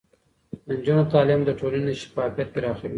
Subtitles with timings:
[0.65, 2.89] د نجونو تعليم د ټولنې شفافيت پراخوي.